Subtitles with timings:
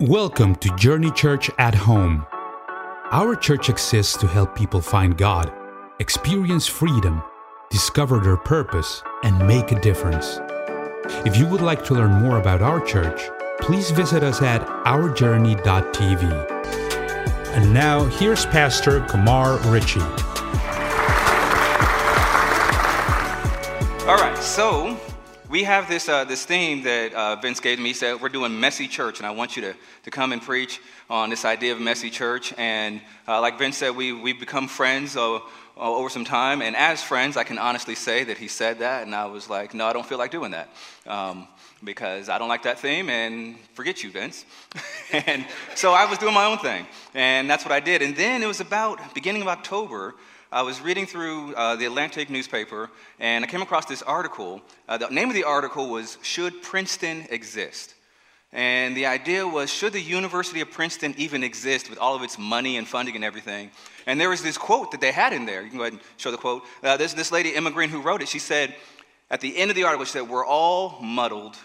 [0.00, 2.24] Welcome to Journey Church at Home.
[3.10, 5.52] Our church exists to help people find God,
[5.98, 7.20] experience freedom,
[7.68, 10.38] discover their purpose, and make a difference.
[11.26, 13.28] If you would like to learn more about our church,
[13.60, 16.50] please visit us at ourjourney.tv.
[17.56, 19.98] And now, here's Pastor Kamar Ritchie.
[24.06, 24.96] All right, so
[25.48, 27.86] we have this, uh, this theme that uh, Vince gave me.
[27.86, 30.80] He said, We're doing messy church, and I want you to, to come and preach
[31.08, 32.52] on this idea of messy church.
[32.58, 36.60] And uh, like Vince said, we, we've become friends over some time.
[36.60, 39.72] And as friends, I can honestly say that he said that, and I was like,
[39.72, 40.68] No, I don't feel like doing that.
[41.06, 41.48] Um,
[41.82, 44.44] because I don't like that theme, and forget you, Vince.
[45.12, 48.02] and so I was doing my own thing, and that's what I did.
[48.02, 50.14] And then it was about beginning of October.
[50.50, 52.88] I was reading through uh, the Atlantic newspaper
[53.20, 54.62] and I came across this article.
[54.88, 57.94] Uh, the name of the article was Should Princeton Exist?
[58.50, 62.38] And the idea was Should the University of Princeton even exist with all of its
[62.38, 63.70] money and funding and everything?
[64.06, 65.62] And there was this quote that they had in there.
[65.62, 66.62] You can go ahead and show the quote.
[66.82, 68.28] Uh, there's this lady, Emma Green, who wrote it.
[68.28, 68.74] She said,
[69.30, 71.58] at the end of the article, she said, We're all muddled,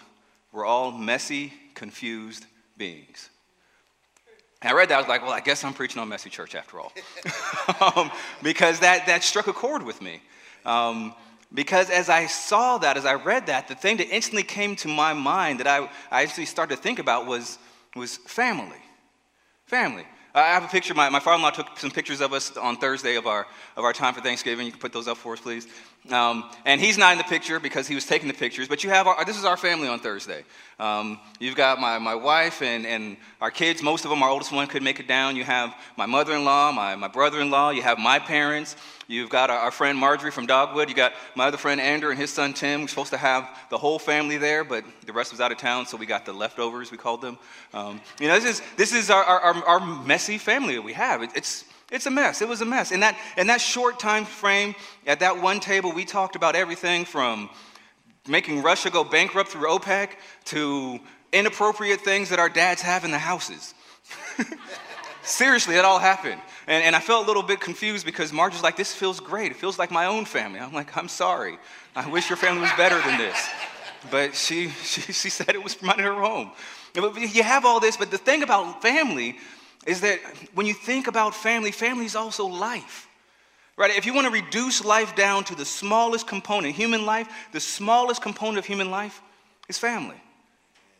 [0.52, 2.44] we're all messy, confused
[2.76, 3.30] beings.
[4.64, 6.54] And I read that, I was like, well, I guess I'm preaching on Messy Church
[6.54, 6.90] after all.
[7.96, 8.10] um,
[8.42, 10.22] because that, that struck a chord with me.
[10.64, 11.12] Um,
[11.52, 14.88] because as I saw that, as I read that, the thing that instantly came to
[14.88, 17.58] my mind that I, I actually started to think about was,
[17.94, 18.80] was family.
[19.66, 20.06] Family.
[20.34, 20.94] I have a picture.
[20.94, 23.84] My, my father in law took some pictures of us on Thursday of our, of
[23.84, 24.64] our time for Thanksgiving.
[24.64, 25.68] You can put those up for us, please.
[26.10, 28.68] Um, and he's not in the picture because he was taking the pictures.
[28.68, 30.44] But you have our, this is our family on Thursday.
[30.78, 33.82] Um, you've got my, my wife and, and our kids.
[33.82, 35.34] Most of them, our oldest one could make it down.
[35.34, 37.70] You have my mother in law, my, my brother in law.
[37.70, 38.76] You have my parents.
[39.06, 40.88] You've got our, our, friend Marjorie from Dogwood.
[40.88, 42.82] You got my other friend Andrew and his son Tim.
[42.82, 45.86] We're supposed to have the whole family there, but the rest was out of town,
[45.86, 47.38] so we got the leftovers, we called them.
[47.72, 51.22] Um, you know, this is, this is our, our, our, messy family that we have.
[51.22, 51.64] It, it's,
[51.94, 52.42] it's a mess.
[52.42, 52.90] It was a mess.
[52.90, 54.74] In that, in that short time frame,
[55.06, 57.48] at that one table, we talked about everything from
[58.26, 60.10] making Russia go bankrupt through OPEC
[60.46, 60.98] to
[61.32, 63.74] inappropriate things that our dads have in the houses.
[65.22, 66.40] Seriously, it all happened.
[66.66, 69.52] And, and I felt a little bit confused because Marge was like, This feels great.
[69.52, 70.58] It feels like my own family.
[70.58, 71.58] I'm like, I'm sorry.
[71.94, 73.48] I wish your family was better than this.
[74.10, 76.50] But she, she, she said it was reminding her home.
[76.94, 79.38] You have all this, but the thing about family
[79.86, 80.18] is that
[80.54, 83.08] when you think about family, family is also life.
[83.76, 83.90] Right?
[83.96, 88.22] If you want to reduce life down to the smallest component, human life, the smallest
[88.22, 89.20] component of human life
[89.68, 90.16] is family.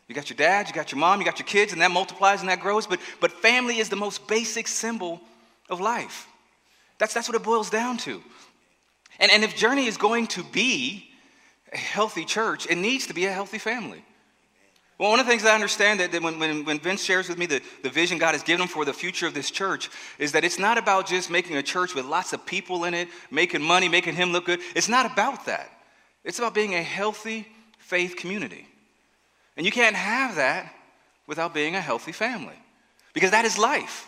[0.07, 2.41] You got your dad, you got your mom, you got your kids, and that multiplies
[2.41, 2.85] and that grows.
[2.85, 5.21] But, but family is the most basic symbol
[5.69, 6.27] of life.
[6.97, 8.21] That's, that's what it boils down to.
[9.19, 11.09] And, and if Journey is going to be
[11.71, 14.03] a healthy church, it needs to be a healthy family.
[14.97, 17.37] Well, one of the things I understand that, that when, when, when, Vince shares with
[17.37, 19.89] me the, the vision God has given him for the future of this church
[20.19, 23.09] is that it's not about just making a church with lots of people in it,
[23.29, 24.61] making money, making him look good.
[24.73, 25.69] It's not about that.
[26.23, 27.45] It's about being a healthy
[27.77, 28.67] faith community.
[29.57, 30.73] And you can't have that
[31.27, 32.57] without being a healthy family
[33.13, 34.07] because that is life.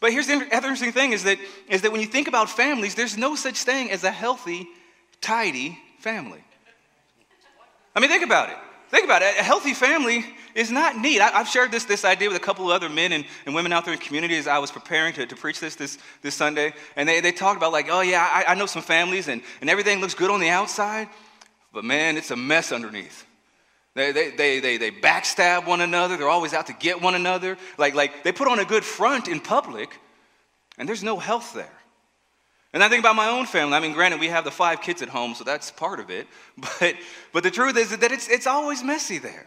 [0.00, 1.38] But here's the interesting thing is that,
[1.68, 4.68] is that when you think about families, there's no such thing as a healthy,
[5.20, 6.42] tidy family.
[7.94, 8.56] I mean, think about it.
[8.90, 9.36] Think about it.
[9.38, 11.20] A healthy family is not neat.
[11.20, 13.70] I, have shared this, this idea with a couple of other men and, and women
[13.72, 16.34] out there in the community as I was preparing to, to preach this, this this
[16.34, 16.72] Sunday.
[16.96, 19.68] And they, they talked about, like, oh, yeah, I, I know some families and, and
[19.68, 21.08] everything looks good on the outside,
[21.72, 23.26] but man, it's a mess underneath.
[23.94, 26.16] They, they, they, they, they backstab one another.
[26.16, 27.58] They're always out to get one another.
[27.76, 29.98] Like, like they put on a good front in public,
[30.78, 31.77] and there's no health there.
[32.74, 33.74] And I think about my own family.
[33.74, 36.26] I mean, granted, we have the five kids at home, so that's part of it.
[36.80, 36.96] But,
[37.32, 39.46] but the truth is that it's, it's always messy there.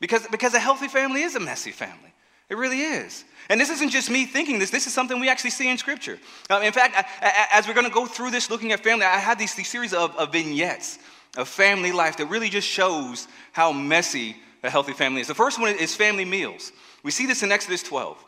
[0.00, 2.12] Because, because a healthy family is a messy family.
[2.48, 3.24] It really is.
[3.48, 6.18] And this isn't just me thinking this, this is something we actually see in Scripture.
[6.48, 9.04] Um, in fact, I, I, as we're going to go through this looking at family,
[9.04, 10.98] I have these, these series of, of vignettes
[11.36, 15.26] of family life that really just shows how messy a healthy family is.
[15.26, 16.72] The first one is family meals.
[17.02, 18.24] We see this in Exodus 12.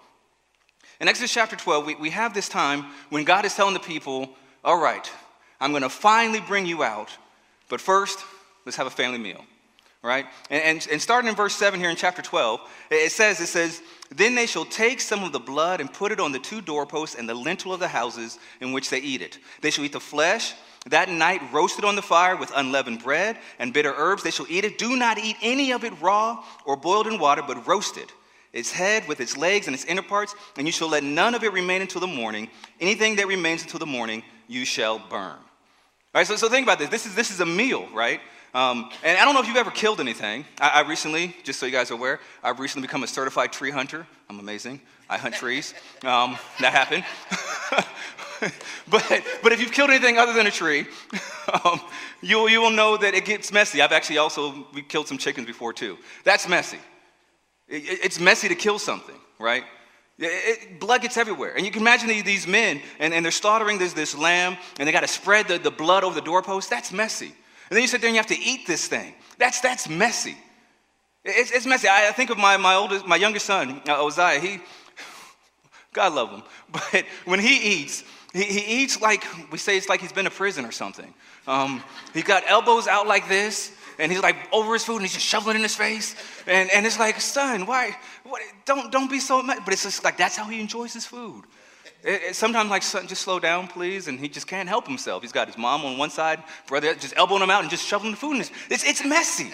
[1.00, 4.30] In Exodus chapter 12, we, we have this time when God is telling the people,
[4.64, 5.10] All right,
[5.60, 7.10] I'm going to finally bring you out,
[7.68, 8.18] but first,
[8.64, 9.44] let's have a family meal.
[10.02, 10.26] Right?
[10.48, 12.60] And, and, and starting in verse 7 here in chapter 12,
[12.90, 13.82] it says, It says,
[14.14, 17.16] Then they shall take some of the blood and put it on the two doorposts
[17.16, 19.38] and the lintel of the houses in which they eat it.
[19.60, 20.54] They shall eat the flesh
[20.86, 24.64] that night, roasted on the fire with unleavened bread and bitter herbs, they shall eat
[24.64, 24.78] it.
[24.78, 28.10] Do not eat any of it raw or boiled in water, but roasted,
[28.58, 31.44] its head with its legs and its inner parts, and you shall let none of
[31.44, 32.50] it remain until the morning.
[32.80, 35.36] Anything that remains until the morning, you shall burn.
[35.38, 35.40] All
[36.14, 36.88] right, so, so think about this.
[36.88, 38.20] This is, this is a meal, right?
[38.54, 40.44] Um, and I don't know if you've ever killed anything.
[40.58, 43.70] I, I, recently, just so you guys are aware, I've recently become a certified tree
[43.70, 44.06] hunter.
[44.28, 44.80] I'm amazing.
[45.08, 45.74] I hunt trees.
[46.02, 47.04] Um, that happened.
[48.90, 50.86] but, but if you've killed anything other than a tree,
[51.64, 51.80] um,
[52.22, 53.82] you, you will know that it gets messy.
[53.82, 55.98] I've actually also killed some chickens before too.
[56.24, 56.78] That's messy.
[57.68, 59.64] It, it's messy to kill something, right?
[60.18, 61.54] It, blood gets everywhere.
[61.56, 64.92] And you can imagine these men, and, and they're slaughtering this, this lamb, and they
[64.92, 66.70] got to spread the, the blood over the doorpost.
[66.70, 67.26] That's messy.
[67.26, 69.14] And then you sit there and you have to eat this thing.
[69.38, 70.36] That's, that's messy.
[71.24, 71.88] It's, it's messy.
[71.88, 74.30] I, think of my, my, oldest, my youngest son, uh.
[74.40, 74.58] He,
[75.92, 76.42] God love him.
[76.72, 80.30] But when he eats, he, he, eats like, we say it's like he's been to
[80.30, 81.14] prison or something.
[81.46, 81.82] Um,
[82.12, 85.26] he got elbows out like this, and he's like over his food, and he's just
[85.26, 86.14] shoveling in his face.
[86.46, 87.96] And, and it's like, son, why?
[88.24, 89.62] What, don't, don't be so mad.
[89.64, 91.44] But it's just like, that's how he enjoys his food.
[92.04, 94.06] It, it, sometimes, like, son, just slow down, please.
[94.06, 95.22] And he just can't help himself.
[95.22, 98.12] He's got his mom on one side, brother just elbowing him out and just shoveling
[98.12, 98.52] the food in his.
[98.70, 99.50] It's, it's messy.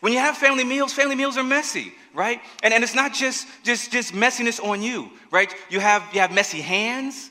[0.00, 2.38] When you have family meals, family meals are messy, right?
[2.62, 5.50] And, and it's not just, just, just messiness on you, right?
[5.70, 7.30] You have, you have messy hands,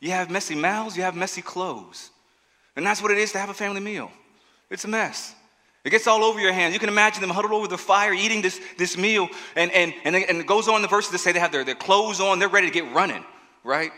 [0.00, 2.10] you have messy mouths, you have messy clothes.
[2.76, 4.10] And that's what it is to have a family meal.
[4.72, 5.34] It's a mess.
[5.84, 6.74] It gets all over your hands.
[6.74, 9.28] You can imagine them huddled over the fire eating this, this meal.
[9.56, 11.74] And, and, and, and it goes on the verses that say they have their, their
[11.74, 13.24] clothes on, they're ready to get running,
[13.64, 13.90] right?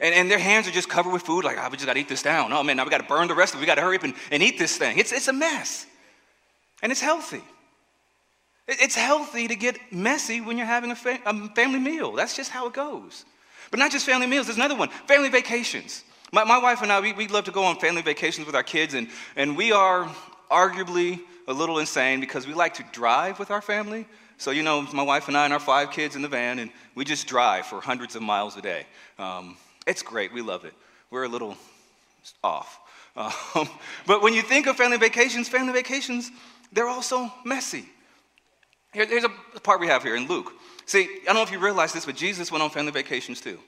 [0.00, 2.00] And, and their hands are just covered with food, like, oh, we just got to
[2.00, 2.52] eat this down.
[2.52, 3.62] Oh, man, now we got to burn the rest of it.
[3.62, 4.98] We got to hurry up and, and eat this thing.
[4.98, 5.86] It's, it's a mess.
[6.82, 7.42] And it's healthy.
[8.66, 12.12] It's healthy to get messy when you're having a, fa- a family meal.
[12.12, 13.24] That's just how it goes.
[13.70, 16.04] But not just family meals, there's another one family vacations.
[16.32, 18.62] My, my wife and I, we, we love to go on family vacations with our
[18.62, 20.12] kids, and, and we are
[20.50, 24.06] arguably a little insane because we like to drive with our family.
[24.36, 26.70] So, you know, my wife and I and our five kids in the van, and
[26.94, 28.86] we just drive for hundreds of miles a day.
[29.18, 30.32] Um, it's great.
[30.32, 30.74] We love it.
[31.10, 31.56] We're a little
[32.44, 32.78] off.
[33.16, 33.68] Um,
[34.06, 36.30] but when you think of family vacations, family vacations,
[36.72, 37.86] they're also messy.
[38.92, 40.52] Here, here's a part we have here in Luke.
[40.84, 43.58] See, I don't know if you realize this, but Jesus went on family vacations too.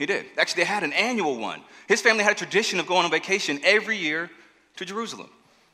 [0.00, 0.24] He did.
[0.38, 1.60] Actually, they had an annual one.
[1.86, 4.30] His family had a tradition of going on vacation every year
[4.76, 5.28] to Jerusalem.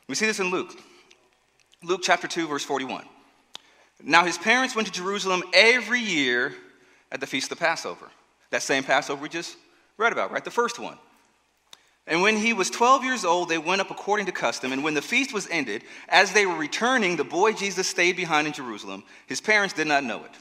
[0.09, 0.77] We see this in Luke.
[1.81, 3.05] Luke chapter 2, verse 41.
[4.03, 6.53] Now, his parents went to Jerusalem every year
[7.09, 8.11] at the feast of the Passover.
[8.49, 9.55] That same Passover we just
[9.95, 10.43] read about, right?
[10.43, 10.97] The first one.
[12.05, 14.73] And when he was 12 years old, they went up according to custom.
[14.73, 18.45] And when the feast was ended, as they were returning, the boy Jesus stayed behind
[18.45, 19.05] in Jerusalem.
[19.25, 20.31] His parents did not know it.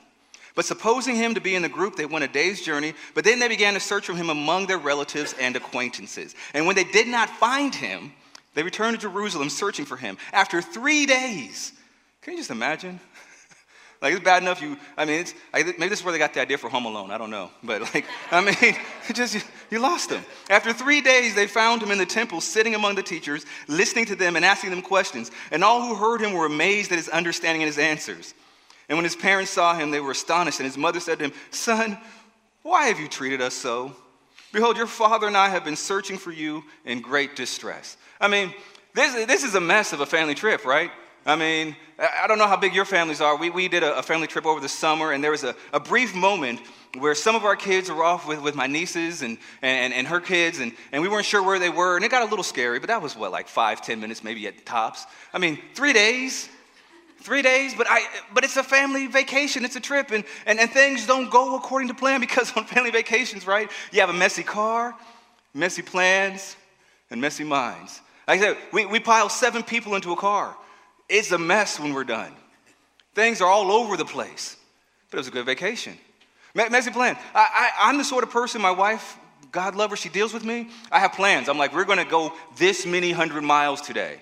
[0.56, 2.94] But supposing him to be in the group, they went a day's journey.
[3.14, 6.34] But then they began to search for him among their relatives and acquaintances.
[6.54, 8.14] And when they did not find him,
[8.54, 10.16] they returned to Jerusalem searching for him.
[10.32, 11.74] After three days,
[12.22, 12.98] can you just imagine?
[14.02, 14.78] like it's bad enough you.
[14.96, 17.10] I mean, it's, I, maybe this is where they got the idea for Home Alone.
[17.10, 18.76] I don't know, but like, I mean,
[19.12, 20.24] just you, you lost him.
[20.48, 24.16] After three days, they found him in the temple, sitting among the teachers, listening to
[24.16, 25.30] them and asking them questions.
[25.50, 28.32] And all who heard him were amazed at his understanding and his answers.
[28.88, 30.60] And when his parents saw him, they were astonished.
[30.60, 31.98] And his mother said to him, Son,
[32.62, 33.94] why have you treated us so?
[34.52, 37.96] Behold, your father and I have been searching for you in great distress.
[38.20, 38.54] I mean,
[38.94, 40.90] this, this is a mess of a family trip, right?
[41.26, 43.36] I mean, I don't know how big your families are.
[43.36, 46.14] We, we did a, family trip over the summer, and there was a, a brief
[46.14, 46.60] moment
[46.98, 50.20] where some of our kids were off with, with my nieces and, and, and her
[50.20, 52.78] kids, and, and we weren't sure where they were, and it got a little scary,
[52.78, 55.04] but that was what, like five, ten minutes maybe at the tops?
[55.34, 56.48] I mean, three days,
[57.26, 60.70] three days, but, I, but it's a family vacation, it's a trip, and, and, and
[60.70, 64.44] things don't go according to plan because on family vacations, right, you have a messy
[64.44, 64.94] car,
[65.52, 66.56] messy plans,
[67.10, 68.00] and messy minds.
[68.28, 70.56] Like I said, we, we pile seven people into a car.
[71.08, 72.32] It's a mess when we're done.
[73.14, 74.56] Things are all over the place,
[75.10, 75.98] but it was a good vacation.
[76.54, 77.16] Messy plan.
[77.34, 79.18] I, I, I'm the sort of person, my wife,
[79.50, 80.70] God love her, she deals with me.
[80.92, 81.48] I have plans.
[81.48, 84.20] I'm like, we're going to go this many hundred miles today.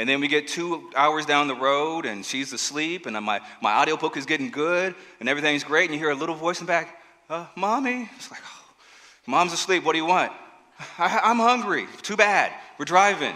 [0.00, 3.82] And then we get two hours down the road, and she's asleep, and my, my
[3.82, 6.72] audiobook is getting good, and everything's great, and you hear a little voice in the
[6.72, 8.08] back, uh, Mommy.
[8.16, 8.64] It's like, oh,
[9.26, 9.84] Mom's asleep.
[9.84, 10.32] What do you want?
[10.96, 11.86] I, I'm hungry.
[12.00, 12.50] Too bad.
[12.78, 13.34] We're driving.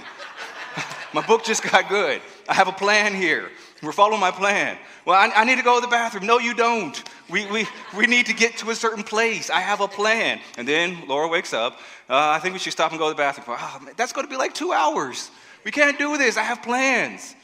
[1.12, 2.23] my book just got good.
[2.49, 3.50] I have a plan here.
[3.83, 4.78] We're following my plan.
[5.04, 6.25] Well, I, I, need to go to the bathroom.
[6.25, 6.99] No, you don't.
[7.28, 9.50] We, we, we need to get to a certain place.
[9.50, 10.40] I have a plan.
[10.56, 11.75] And then Laura wakes up.
[12.09, 13.54] Uh, I think we should stop and go to the bathroom.
[13.61, 15.30] Oh, man, that's going to be like two hours.
[15.64, 16.37] We can't do this.
[16.37, 17.35] I have plans.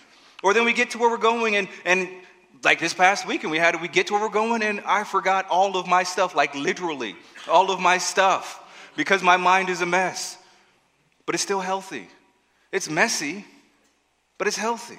[0.43, 2.09] Or then we get to where we're going, and, and
[2.63, 5.47] like this past weekend, we had we get to where we're going, and I forgot
[5.51, 7.17] all of my stuff, like literally,
[7.49, 8.63] all of my stuff,
[8.97, 10.39] because my mind is a mess.
[11.27, 12.09] But it's still healthy.
[12.73, 13.45] It's messy,
[14.39, 14.99] but it's healthy.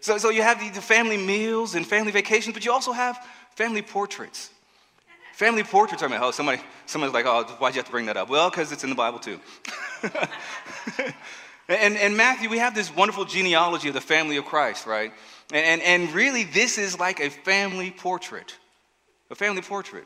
[0.00, 3.18] So, so you have the, the family meals and family vacations, but you also have
[3.54, 4.50] family portraits.
[5.34, 8.30] Family portraits are, oh, somebody, somebody's like, oh, why'd you have to bring that up?
[8.30, 9.40] Well, because it's in the Bible too.
[11.68, 15.12] And, and Matthew, we have this wonderful genealogy of the family of Christ, right?
[15.52, 18.56] And, and, and really, this is like a family portrait.
[19.30, 20.04] A family portrait.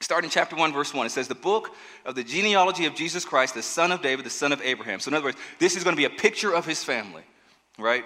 [0.00, 1.74] Starting chapter 1, verse 1, it says, The book
[2.06, 4.98] of the genealogy of Jesus Christ, the son of David, the son of Abraham.
[4.98, 7.22] So, in other words, this is going to be a picture of his family,
[7.78, 8.04] right?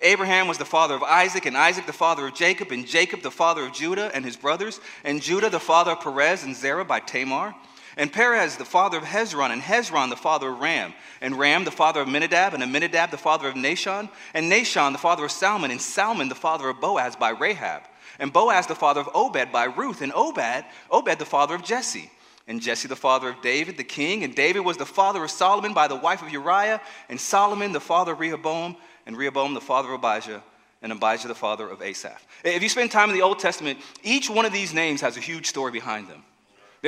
[0.00, 3.30] Abraham was the father of Isaac, and Isaac the father of Jacob, and Jacob the
[3.30, 6.98] father of Judah and his brothers, and Judah the father of Perez and Zerah by
[6.98, 7.54] Tamar.
[7.96, 11.70] And Perez, the father of Hezron, and Hezron, the father of Ram, and Ram, the
[11.70, 15.70] father of Minadab, and Aminadab, the father of Nahshon, and Nahshon, the father of Salmon,
[15.70, 17.82] and Salmon, the father of Boaz by Rahab,
[18.18, 22.10] and Boaz, the father of Obed by Ruth, and Obed, Obed, the father of Jesse,
[22.48, 25.72] and Jesse, the father of David, the king, and David was the father of Solomon
[25.72, 29.92] by the wife of Uriah, and Solomon, the father of Rehoboam, and Rehoboam, the father
[29.92, 30.42] of Abijah,
[30.82, 32.26] and Abijah, the father of Asaph.
[32.44, 35.20] If you spend time in the Old Testament, each one of these names has a
[35.20, 36.24] huge story behind them.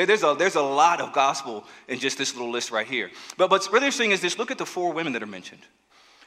[0.05, 3.11] There's a, there's a lot of gospel in just this little list right here.
[3.38, 5.62] But what's really interesting is this look at the four women that are mentioned.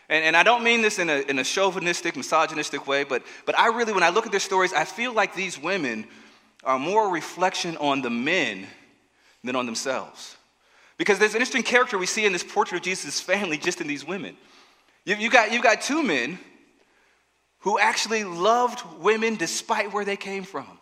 [0.10, 3.58] And, and I don't mean this in a, in a chauvinistic, misogynistic way, but, but
[3.60, 6.08] I really, when I look at their stories, I feel like these women
[6.64, 8.66] are more a reflection on the men
[9.44, 10.36] than on themselves.
[10.98, 13.88] Because there's an interesting character we see in this portrait of Jesus' family just in
[13.88, 14.36] these women.
[15.06, 16.40] You, you, got, you got two men
[17.60, 20.79] who actually loved women despite where they came from.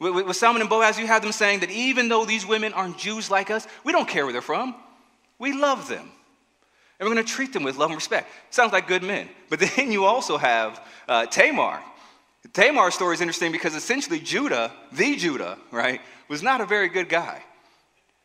[0.00, 2.98] With, with Salmon and Boaz, you have them saying that even though these women aren't
[2.98, 4.74] Jews like us, we don't care where they're from.
[5.38, 6.10] We love them.
[6.98, 8.28] And we're going to treat them with love and respect.
[8.50, 9.28] Sounds like good men.
[9.48, 11.80] But then you also have uh, Tamar.
[12.52, 17.08] Tamar's story is interesting because essentially Judah, the Judah, right, was not a very good
[17.08, 17.42] guy.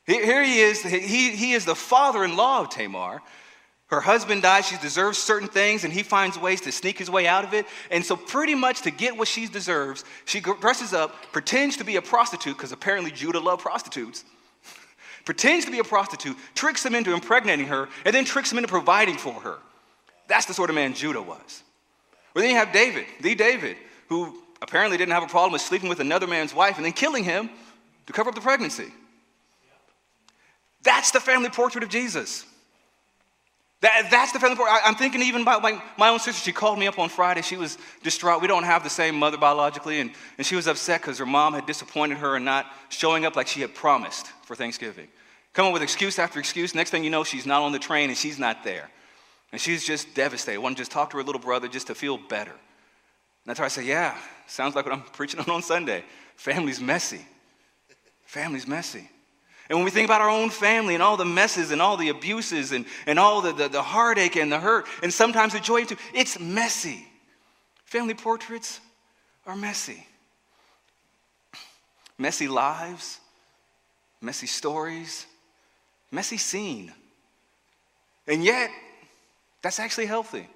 [0.05, 3.21] Here he is, he, he is the father in law of Tamar,
[3.87, 7.27] her husband dies, she deserves certain things, and he finds ways to sneak his way
[7.27, 7.67] out of it.
[7.91, 11.95] And so, pretty much to get what she deserves, she dresses up, pretends to be
[11.97, 14.25] a prostitute, because apparently Judah loved prostitutes,
[15.25, 18.67] pretends to be a prostitute, tricks him into impregnating her, and then tricks him into
[18.67, 19.59] providing for her.
[20.27, 21.63] That's the sort of man Judah was.
[22.35, 23.77] Or then you have David, the David,
[24.09, 27.23] who apparently didn't have a problem with sleeping with another man's wife and then killing
[27.23, 27.51] him
[28.07, 28.91] to cover up the pregnancy.
[30.81, 32.45] That's the family portrait of Jesus.
[33.81, 34.69] That, that's the family part.
[34.69, 36.41] I, am thinking even about my own sister.
[36.41, 37.41] She called me up on Friday.
[37.41, 38.41] She was distraught.
[38.41, 41.53] We don't have the same mother biologically, and, and she was upset because her mom
[41.53, 45.07] had disappointed her and not showing up like she had promised for Thanksgiving.
[45.53, 46.75] Coming with excuse after excuse.
[46.75, 48.89] Next thing you know, she's not on the train and she's not there.
[49.51, 50.59] And she's just devastated.
[50.59, 52.51] Wanted to just talk to her little brother just to feel better.
[52.51, 52.57] And
[53.45, 54.17] that's why I say, yeah,
[54.47, 56.03] sounds like what I'm preaching on on Sunday.
[56.35, 57.21] Family's messy.
[58.25, 59.09] Family's messy.
[59.69, 62.09] And when we think about our own family and all the messes and all the
[62.09, 65.85] abuses and, and all the, the, the heartache and the hurt and sometimes the joy
[65.85, 67.07] too, it's messy.
[67.85, 68.79] Family portraits
[69.45, 70.05] are messy.
[72.17, 73.19] Messy lives,
[74.21, 75.25] messy stories,
[76.11, 76.93] messy scene.
[78.27, 78.69] And yet,
[79.61, 80.47] that's actually healthy.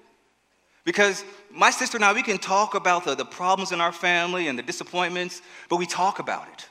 [0.84, 4.48] Because my sister and I, we can talk about the, the problems in our family
[4.48, 6.68] and the disappointments, but we talk about it.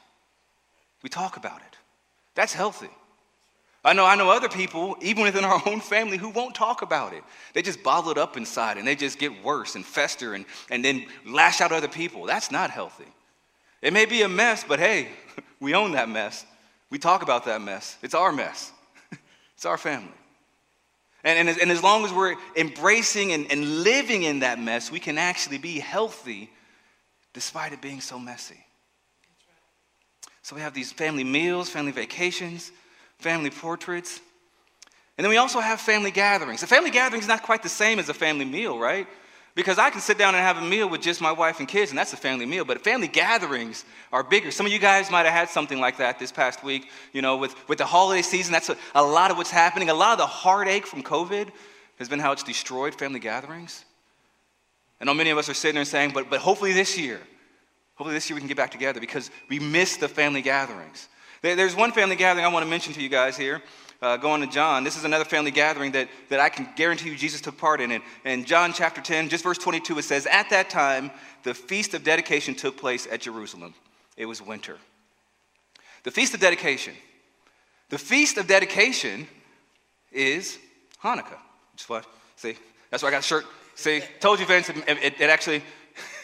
[1.04, 1.69] We talk about it.
[2.36, 2.90] That's healthy.
[3.84, 7.14] I know, I know other people, even within our own family, who won't talk about
[7.14, 7.24] it.
[7.54, 10.84] They just bottle it up inside and they just get worse and fester and, and
[10.84, 12.26] then lash out at other people.
[12.26, 13.08] That's not healthy.
[13.82, 15.08] It may be a mess, but hey,
[15.62, 16.46] we own that mess.
[16.90, 17.98] We talk about that mess.
[18.02, 18.72] It's our mess,
[19.56, 20.10] it's our family.
[21.24, 24.90] And, and, as, and as long as we're embracing and, and living in that mess,
[24.90, 26.50] we can actually be healthy
[27.34, 28.66] despite it being so messy.
[30.42, 32.72] So we have these family meals, family vacations,
[33.20, 34.20] family portraits.
[35.18, 36.64] And then we also have family gatherings.
[36.64, 39.06] A family gathering is not quite the same as a family meal, right?
[39.54, 41.92] Because I can sit down and have a meal with just my wife and kids,
[41.92, 42.64] and that's a family meal.
[42.64, 44.52] But family gatherings are bigger.
[44.52, 46.88] Some of you guys might have had something like that this past week.
[47.12, 49.90] You know, with, with the holiday season, that's a, a lot of what's happening.
[49.90, 51.50] A lot of the heartache from COVID
[51.98, 53.84] has been how it's destroyed family gatherings.
[55.02, 57.20] I know many of us are sitting there saying, but, but hopefully this year,
[58.00, 61.10] Hopefully, this year we can get back together because we miss the family gatherings.
[61.42, 63.62] There's one family gathering I want to mention to you guys here.
[64.02, 64.86] Uh, going to John.
[64.86, 67.92] This is another family gathering that, that I can guarantee you Jesus took part in.
[67.92, 71.12] And in John chapter 10, just verse 22, it says, At that time,
[71.44, 73.74] the feast of dedication took place at Jerusalem.
[74.16, 74.78] It was winter.
[76.04, 76.94] The feast of dedication.
[77.90, 79.28] The feast of dedication
[80.14, 80.58] is
[81.04, 81.40] Hanukkah.
[81.88, 82.06] What?
[82.38, 82.56] See,
[82.92, 83.46] that's why I got a shirt.
[83.76, 85.64] See, told you, Vince, it, it, it actually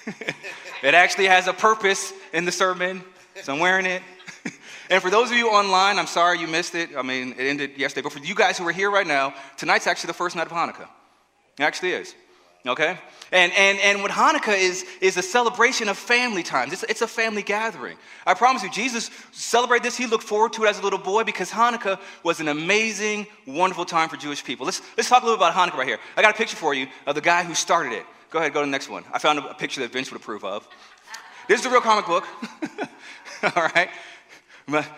[0.84, 3.04] it actually has a purpose in the sermon,
[3.42, 4.02] so I'm wearing it.
[4.90, 6.96] and for those of you online, I'm sorry you missed it.
[6.96, 8.04] I mean, it ended yesterday.
[8.04, 10.54] But for you guys who are here right now, tonight's actually the first night of
[10.54, 10.88] Hanukkah.
[11.60, 12.14] It actually is.
[12.68, 12.98] Okay?
[13.32, 16.74] And, and, and what Hanukkah is, is a celebration of family times.
[16.74, 17.98] It's, it's a family gathering.
[18.26, 19.98] I promise you, Jesus celebrated this.
[19.98, 23.86] He looked forward to it as a little boy because Hanukkah was an amazing, wonderful
[23.86, 24.66] time for Jewish people.
[24.66, 26.00] Let's, let's talk a little bit about Hanukkah right here.
[26.18, 28.06] I got a picture for you of the guy who started it.
[28.36, 29.06] Go ahead, go to the next one.
[29.14, 30.68] I found a, picture that Vince would approve of.
[31.48, 32.26] This is a real comic book.
[33.56, 33.88] All right?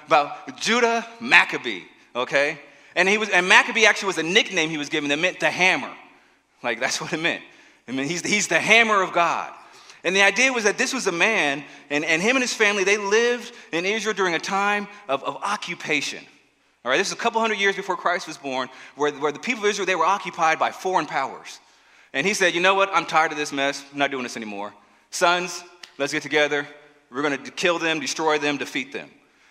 [0.08, 1.84] About Judah Maccabee,
[2.16, 2.58] okay?
[2.96, 5.52] And, he was, and Maccabee actually was a nickname he was given that meant the
[5.52, 5.92] hammer.
[6.64, 7.44] Like, that's what it meant.
[7.88, 9.54] I mean, he's, he's the hammer of God.
[10.04, 12.86] And the idea was that this was a man, and, and him and his family,
[12.86, 16.26] they lived in Israel during a time of, of occupation.
[16.84, 19.38] All right, this is a couple hundred years before Christ was born, where, where the
[19.38, 21.60] people of Israel, they were occupied by foreign powers.
[22.14, 23.84] And he said, you know what, I'm tired of this mess.
[23.92, 24.74] I'm not doing this anymore.
[25.12, 25.64] Sons,
[25.98, 26.68] let's get together.
[27.12, 29.10] We're going to kill them, destroy them, defeat them.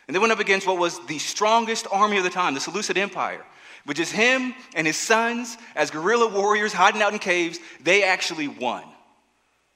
[0.08, 2.98] And they went up against what was the strongest army of the time, the Seleucid
[2.98, 3.44] Empire
[3.86, 8.48] which is him and his sons as guerrilla warriors hiding out in caves, they actually
[8.48, 8.82] won.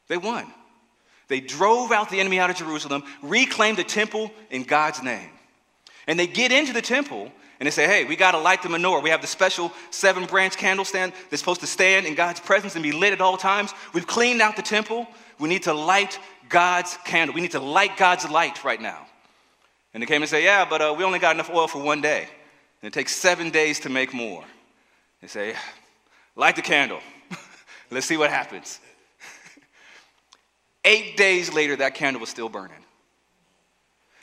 [0.09, 0.53] They won.
[1.29, 5.31] They drove out the enemy out of Jerusalem, reclaimed the temple in God's name.
[6.09, 7.31] And they get into the temple
[7.61, 9.03] and they say, hey, we got to light the menorah.
[9.03, 12.75] We have the special seven branch candle stand that's supposed to stand in God's presence
[12.75, 13.75] and be lit at all times.
[13.93, 15.07] We've cleaned out the temple.
[15.39, 17.35] We need to light God's candle.
[17.35, 19.07] We need to light God's light right now.
[19.93, 22.01] And they came and say, yeah, but uh, we only got enough oil for one
[22.01, 22.29] day.
[22.83, 24.43] And it takes seven days to make more.
[25.21, 25.55] They say,
[26.37, 27.01] light the candle.
[27.91, 28.81] Let's see what happens.
[30.87, 32.83] Eight days later, that candle was still burning.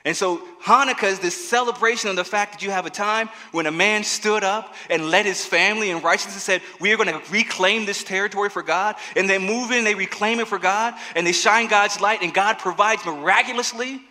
[0.07, 3.65] And so Hanukkah is this celebration of the fact that you have a time when
[3.65, 7.09] a man stood up and led his family in righteousness and said, We are going
[7.09, 8.95] to reclaim this territory for God.
[9.17, 12.33] And they move in, they reclaim it for God, and they shine God's light, and
[12.33, 14.01] God provides miraculously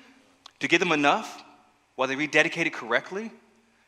[0.60, 1.42] to give them enough
[1.94, 3.30] while they rededicate it correctly.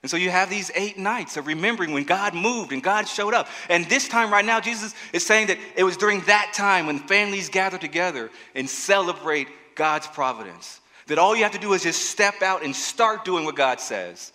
[0.00, 3.34] And so you have these eight nights of remembering when God moved and God showed
[3.34, 3.48] up.
[3.68, 7.00] And this time, right now, Jesus is saying that it was during that time when
[7.00, 10.80] families gather together and celebrate God's providence.
[11.08, 13.80] That all you have to do is just step out and start doing what God
[13.80, 14.32] says,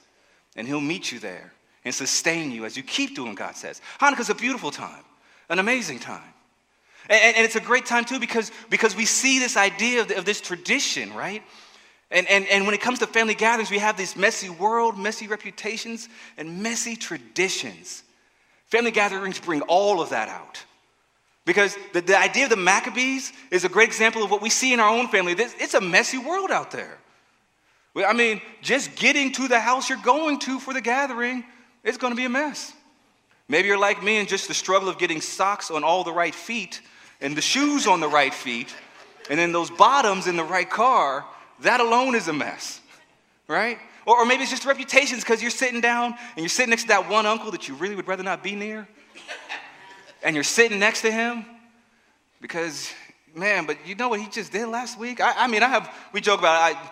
[0.55, 1.53] and He'll meet you there
[1.85, 3.81] and sustain you as you keep doing what God says.
[3.99, 5.03] Hanukkah's a beautiful time,
[5.49, 6.21] an amazing time.
[7.09, 10.25] And, and, it's a great time too because, because we see this idea of, of
[10.25, 11.43] this tradition, right?
[12.09, 15.27] And, and, and when it comes to family gatherings, we have this messy world, messy
[15.27, 16.07] reputations,
[16.37, 18.03] and messy traditions.
[18.67, 20.63] Family gatherings bring all of that out.
[21.45, 24.73] Because the, the idea of the Maccabees is a great example of what we see
[24.73, 25.33] in our own family.
[25.37, 26.97] It's a messy world out there.
[27.95, 31.43] I mean, just getting to the house you're going to for the gathering,
[31.83, 32.73] it's going to be a mess.
[33.47, 36.33] Maybe you're like me and just the struggle of getting socks on all the right
[36.33, 36.81] feet
[37.21, 38.73] and the shoes on the right feet
[39.29, 41.25] and then those bottoms in the right car
[41.61, 42.81] that alone is a mess,
[43.47, 43.77] right?
[44.05, 46.87] Or, or maybe it's just reputations because you're sitting down and you're sitting next to
[46.89, 48.87] that one uncle that you really would rather not be near.
[50.23, 51.45] And you're sitting next to him
[52.41, 52.91] because,
[53.35, 55.19] man, but you know what he just did last week?
[55.19, 56.77] I, I mean, I have, we joke about it.
[56.77, 56.91] I,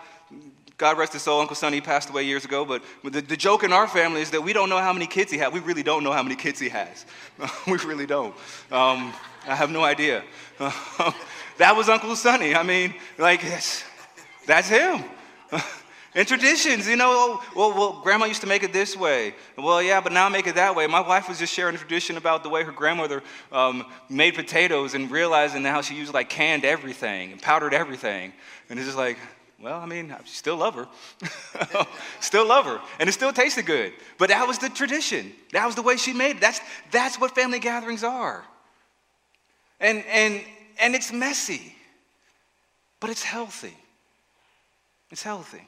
[0.76, 3.72] God rest his soul, Uncle Sonny passed away years ago, but the, the joke in
[3.72, 5.52] our family is that we don't know how many kids he had.
[5.52, 7.06] We really don't know how many kids he has.
[7.66, 8.34] we really don't.
[8.70, 9.12] Um,
[9.46, 10.24] I have no idea.
[10.58, 12.54] that was Uncle Sonny.
[12.54, 13.42] I mean, like,
[14.46, 15.04] that's him.
[16.14, 19.34] and traditions, you know, oh, well, well, grandma used to make it this way.
[19.56, 20.86] Well, yeah, but now I make it that way.
[20.86, 24.92] My wife was just sharing a tradition about the way her grandmother um, made potatoes
[24.92, 28.34] and realizing how she used like canned everything and powdered everything.
[28.68, 29.16] And it's just like,
[29.58, 30.86] well, I mean, I still love her.
[32.20, 32.78] still love her.
[33.00, 33.94] And it still tasted good.
[34.18, 35.32] But that was the tradition.
[35.52, 36.40] That was the way she made it.
[36.40, 38.44] That's, that's what family gatherings are.
[39.80, 40.42] And, and,
[40.78, 41.74] and it's messy,
[43.00, 43.76] but it's healthy.
[45.10, 45.62] It's healthy.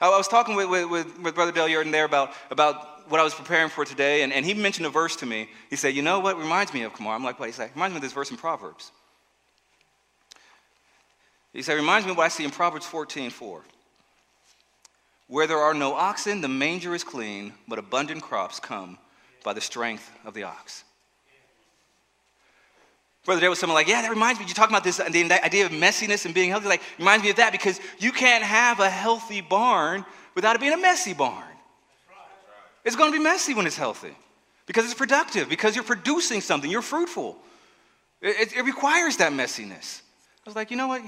[0.00, 3.34] I was talking with, with, with Brother Dale Yurden there about, about what I was
[3.34, 5.48] preparing for today, and, and he mentioned a verse to me.
[5.70, 7.14] He said, You know what reminds me of Kamar?
[7.14, 7.46] I'm like, What?
[7.46, 8.92] He said, Reminds me of this verse in Proverbs.
[11.52, 13.62] He said, Reminds me of what I see in Proverbs 14 4.
[15.26, 18.98] Where there are no oxen, the manger is clean, but abundant crops come
[19.42, 20.83] by the strength of the ox.
[23.24, 25.44] Brother Dale was someone like, yeah, that reminds me, you talking about this and the
[25.44, 26.68] idea of messiness and being healthy.
[26.68, 30.74] Like, reminds me of that because you can't have a healthy barn without it being
[30.74, 31.42] a messy barn.
[32.84, 34.14] It's going to be messy when it's healthy
[34.66, 37.38] because it's productive, because you're producing something, you're fruitful.
[38.20, 40.02] It, it, it requires that messiness.
[40.46, 41.02] I was like, you know what?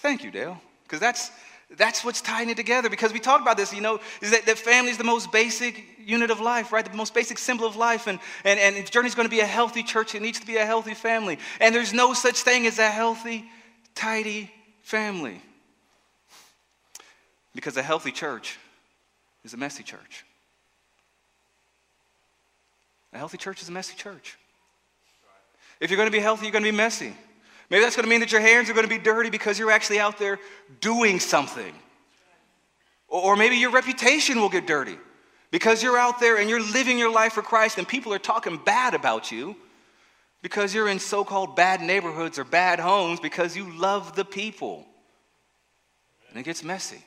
[0.00, 1.30] Thank you, Dale, because that's
[1.70, 4.58] that's what's tying it together because we talked about this, you know, is that, that
[4.58, 6.84] family is the most basic unit of life, right?
[6.84, 8.06] The most basic symbol of life.
[8.06, 10.56] And, and, and if Journey's going to be a healthy church, it needs to be
[10.56, 11.38] a healthy family.
[11.60, 13.44] And there's no such thing as a healthy,
[13.94, 14.50] tidy
[14.82, 15.40] family.
[17.54, 18.58] Because a healthy church
[19.44, 20.24] is a messy church.
[23.12, 24.36] A healthy church is a messy church.
[25.80, 27.14] If you're going to be healthy, you're going to be messy.
[27.74, 29.72] Maybe that's going to mean that your hands are going to be dirty because you're
[29.72, 30.38] actually out there
[30.80, 31.74] doing something.
[33.08, 34.96] Or maybe your reputation will get dirty
[35.50, 38.60] because you're out there and you're living your life for Christ and people are talking
[38.64, 39.56] bad about you
[40.40, 44.86] because you're in so called bad neighborhoods or bad homes because you love the people.
[46.30, 47.02] And it gets messy.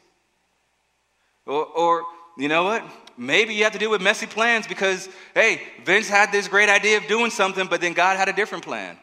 [1.45, 2.03] Or, or,
[2.38, 2.84] you know what?
[3.15, 6.97] Maybe you have to deal with messy plans because, hey, Vince had this great idea
[6.97, 8.97] of doing something, but then God had a different plan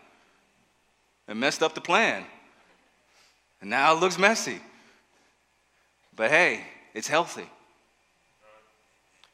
[1.28, 2.24] and messed up the plan.
[3.60, 4.60] And now it looks messy.
[6.14, 6.60] But hey,
[6.92, 7.48] it's healthy.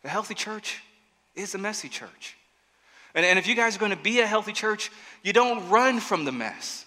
[0.05, 0.83] A healthy church
[1.35, 2.37] is a messy church.
[3.14, 4.90] And, and if you guys are going to be a healthy church,
[5.22, 6.85] you don't run from the mess.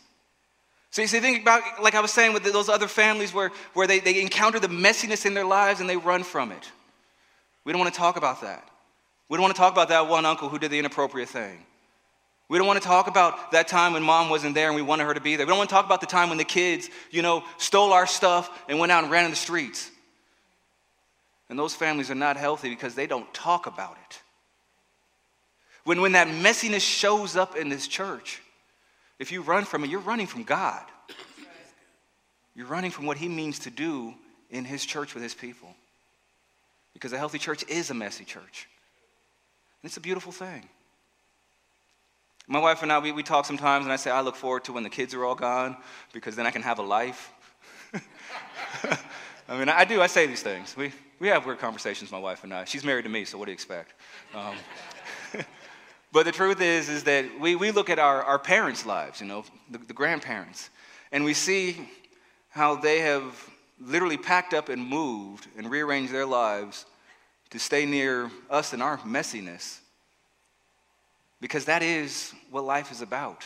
[0.92, 4.00] See, see, think about, like I was saying, with those other families where, where they,
[4.00, 6.72] they encounter the messiness in their lives and they run from it.
[7.66, 8.70] We don't want to talk about that.
[9.28, 11.66] We don't want to talk about that one uncle who did the inappropriate thing.
[12.50, 15.06] We don't want to talk about that time when mom wasn't there and we wanted
[15.06, 15.46] her to be there.
[15.46, 18.06] We don't want to talk about the time when the kids, you know, stole our
[18.06, 19.90] stuff and went out and ran in the streets.
[21.50, 24.22] And those families are not healthy because they don't talk about it.
[25.84, 28.42] When, when that messiness shows up in this church,
[29.20, 30.84] if you run from it, you're running from God.
[32.56, 34.14] You're running from what He means to do
[34.50, 35.70] in His church with His people.
[36.94, 38.68] Because a healthy church is a messy church.
[39.82, 40.68] And it's a beautiful thing.
[42.48, 44.74] My wife and I, we, we talk sometimes, and I say, I look forward to
[44.74, 45.78] when the kids are all gone
[46.12, 47.32] because then I can have a life.
[49.48, 50.76] I mean, I do, I say these things.
[50.76, 52.66] We, we have weird conversations, my wife and I.
[52.66, 53.94] She's married to me, so what do you expect?
[54.36, 54.56] Um,
[56.12, 59.28] but the truth is, is that we, we look at our, our parents' lives, you
[59.28, 60.70] know, the, the grandparents,
[61.14, 61.90] and we see
[62.50, 66.86] how they have literally packed up and moved and rearranged their lives
[67.52, 69.80] to stay near us and our messiness.
[71.44, 73.44] Because that is what life is about.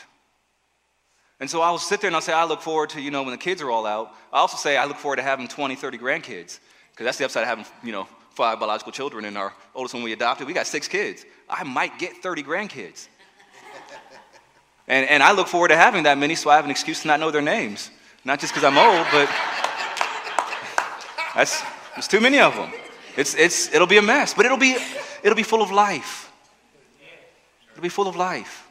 [1.39, 3.31] And so I'll sit there and I'll say, I look forward to, you know, when
[3.31, 4.13] the kids are all out.
[4.31, 6.59] I also say I look forward to having 20, 30 grandkids.
[6.91, 10.03] Because that's the upside of having, you know, five biological children, and our oldest one
[10.03, 11.25] we adopted, we got six kids.
[11.49, 13.07] I might get 30 grandkids.
[14.87, 17.07] and, and I look forward to having that many so I have an excuse to
[17.07, 17.89] not know their names.
[18.23, 19.27] Not just because I'm old, but
[21.35, 21.63] that's,
[21.95, 22.71] there's too many of them.
[23.15, 24.77] It's, it's, it'll be a mess, but it'll be,
[25.23, 26.26] it'll be full of life.
[27.77, 28.67] It'll be full of life.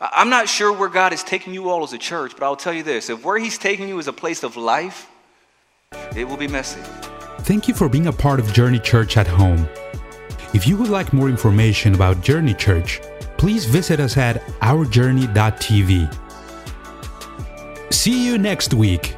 [0.00, 2.72] I'm not sure where God is taking you all as a church, but I'll tell
[2.72, 5.06] you this if where He's taking you is a place of life,
[6.16, 6.80] it will be messy.
[7.40, 9.68] Thank you for being a part of Journey Church at home.
[10.54, 13.02] If you would like more information about Journey Church,
[13.36, 16.08] please visit us at ourjourney.tv.
[17.92, 19.14] See you next week.